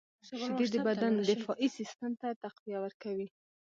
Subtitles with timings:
[0.27, 3.27] •شیدې د بدن دفاعي سیسټم ته تقویه ورکوي.